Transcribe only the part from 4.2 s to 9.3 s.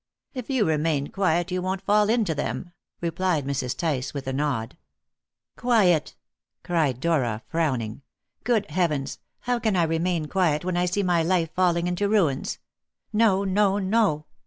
a nod. "Quiet!" cried Dora, frowning. "Good heavens!